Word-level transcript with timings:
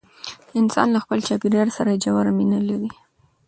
انسان 0.59 0.87
له 0.93 0.99
خپل 1.03 1.19
چاپیریال 1.27 1.69
سره 1.77 1.99
ژوره 2.03 2.31
مینه 2.37 2.59
لري. 2.69 2.91